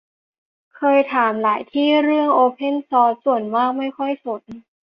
[0.75, 4.43] เคยถามหลายที่เรื่องโอเพนซอร์ส ส่วนมากไม่ค่อยสน